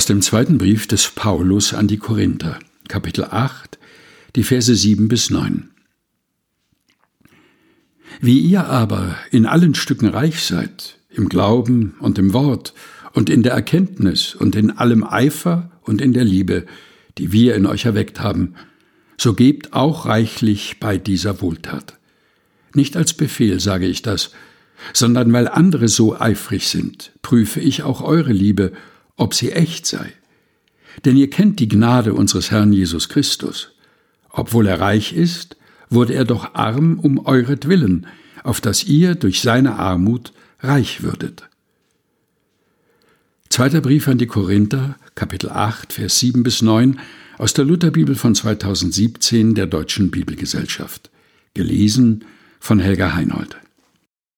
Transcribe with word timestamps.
Aus 0.00 0.06
dem 0.06 0.22
zweiten 0.22 0.56
Brief 0.56 0.86
des 0.86 1.10
Paulus 1.10 1.74
an 1.74 1.86
die 1.86 1.98
Korinther, 1.98 2.58
Kapitel 2.88 3.22
8, 3.24 3.78
die 4.34 4.44
Verse 4.44 4.74
7 4.74 5.08
bis 5.08 5.28
9. 5.28 5.68
Wie 8.22 8.38
ihr 8.38 8.64
aber 8.64 9.14
in 9.30 9.44
allen 9.44 9.74
Stücken 9.74 10.08
reich 10.08 10.42
seid, 10.42 10.98
im 11.10 11.28
Glauben 11.28 11.96
und 12.00 12.18
im 12.18 12.32
Wort 12.32 12.72
und 13.12 13.28
in 13.28 13.42
der 13.42 13.52
Erkenntnis 13.52 14.34
und 14.34 14.56
in 14.56 14.70
allem 14.70 15.04
Eifer 15.04 15.70
und 15.82 16.00
in 16.00 16.14
der 16.14 16.24
Liebe, 16.24 16.64
die 17.18 17.30
wir 17.30 17.54
in 17.54 17.66
euch 17.66 17.84
erweckt 17.84 18.20
haben, 18.20 18.54
so 19.18 19.34
gebt 19.34 19.74
auch 19.74 20.06
reichlich 20.06 20.80
bei 20.80 20.96
dieser 20.96 21.42
Wohltat. 21.42 21.98
Nicht 22.72 22.96
als 22.96 23.12
Befehl 23.12 23.60
sage 23.60 23.86
ich 23.86 24.00
das, 24.00 24.30
sondern 24.94 25.30
weil 25.34 25.46
andere 25.46 25.88
so 25.88 26.18
eifrig 26.18 26.68
sind, 26.68 27.12
prüfe 27.20 27.60
ich 27.60 27.82
auch 27.82 28.00
eure 28.00 28.32
Liebe, 28.32 28.72
ob 29.20 29.34
sie 29.34 29.52
echt 29.52 29.86
sei. 29.86 30.12
Denn 31.04 31.16
ihr 31.16 31.30
kennt 31.30 31.60
die 31.60 31.68
Gnade 31.68 32.14
unseres 32.14 32.50
Herrn 32.50 32.72
Jesus 32.72 33.08
Christus. 33.08 33.72
Obwohl 34.30 34.66
er 34.66 34.80
reich 34.80 35.12
ist, 35.12 35.56
wurde 35.90 36.14
er 36.14 36.24
doch 36.24 36.54
arm 36.54 36.98
um 36.98 37.24
euretwillen, 37.26 38.06
auf 38.42 38.60
dass 38.60 38.84
ihr 38.84 39.14
durch 39.14 39.42
seine 39.42 39.76
Armut 39.78 40.32
reich 40.60 41.02
würdet. 41.02 41.48
Zweiter 43.50 43.80
Brief 43.80 44.08
an 44.08 44.18
die 44.18 44.26
Korinther, 44.26 44.96
Kapitel 45.14 45.50
8, 45.50 45.92
Vers 45.92 46.18
7 46.20 46.42
bis 46.42 46.62
9 46.62 46.98
aus 47.36 47.52
der 47.52 47.64
Lutherbibel 47.64 48.14
von 48.14 48.34
2017 48.34 49.54
der 49.54 49.66
Deutschen 49.66 50.10
Bibelgesellschaft. 50.10 51.10
Gelesen 51.54 52.24
von 52.60 52.78
Helga 52.78 53.14
Heinold. 53.14 53.56